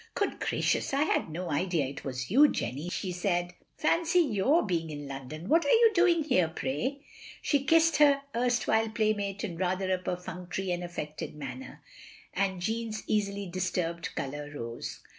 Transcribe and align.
"Good 0.15 0.39
graciotis, 0.39 0.95
I 0.95 1.03
had 1.03 1.29
no 1.29 1.51
idea 1.51 1.85
it 1.85 2.03
was 2.03 2.31
you, 2.31 2.47
Jenny," 2.47 2.89
she 2.89 3.11
said." 3.11 3.53
Pancy 3.83 4.17
your 4.17 4.65
being 4.65 4.89
in 4.89 5.07
London. 5.07 5.47
What 5.47 5.63
are 5.63 5.69
you 5.69 5.91
doing 5.93 6.23
here, 6.23 6.47
pray?" 6.47 7.01
She 7.43 7.63
kissed 7.65 7.97
her 7.97 8.23
erstwhile 8.35 8.89
playmate 8.89 9.43
in 9.43 9.57
rather 9.59 9.91
a 9.93 9.99
perfunctory 9.99 10.71
and 10.71 10.83
affected 10.83 11.35
manner; 11.35 11.83
and 12.33 12.63
Jeanne's 12.63 13.03
easily 13.05 13.45
disturbed 13.45 14.15
colour 14.15 14.49
rose. 14.51 15.01